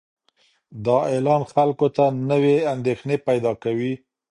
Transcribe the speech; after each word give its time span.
دا 0.85 0.97
اعلان 1.11 1.41
خلکو 1.53 1.87
ته 1.95 2.05
نوې 2.29 2.57
اندېښنې 2.73 3.17
پیدا 3.27 3.51
کوي. 3.63 3.93